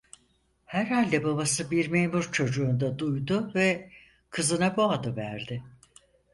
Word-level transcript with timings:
Herhalde 0.65 1.23
babası 1.23 1.71
bir 1.71 1.87
memur 1.87 2.31
çocuğunda 2.31 2.99
duydu 2.99 3.51
ve 3.55 3.91
kızına 4.31 4.77
bu 4.77 4.83
adı 4.91 5.15
verdi. 5.15 5.63